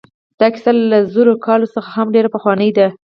دا 0.39 0.47
کیسه 0.53 0.71
له 0.91 0.99
زرو 1.13 1.33
کالو 1.45 1.67
څخه 1.75 1.89
هم 1.97 2.07
ډېره 2.15 2.29
پخوانۍ 2.35 2.69
ده. 2.77 2.87